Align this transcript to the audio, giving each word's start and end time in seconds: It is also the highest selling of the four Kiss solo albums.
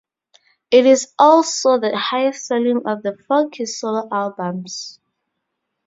It 0.71 0.87
is 0.87 1.13
also 1.19 1.77
the 1.79 1.95
highest 1.95 2.47
selling 2.47 2.87
of 2.87 3.03
the 3.03 3.15
four 3.27 3.49
Kiss 3.51 3.79
solo 3.79 4.07
albums. 4.11 4.99